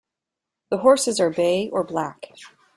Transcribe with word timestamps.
The 0.71 0.79
horses 0.79 1.19
are 1.19 1.29
bay 1.29 1.69
or 1.69 1.83
black. 1.83 2.29